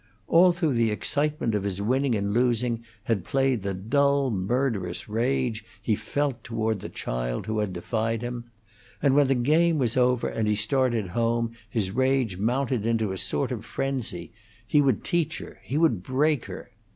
[0.27, 5.63] All through the excitement of his winning and losing had played the dull, murderous rage
[5.79, 8.45] he felt toward the child who had defied him,
[9.03, 13.17] and when the game was over and he started home his rage mounted into a
[13.19, 14.31] sort of frenzy;
[14.65, 16.71] he would teach her, he would break her.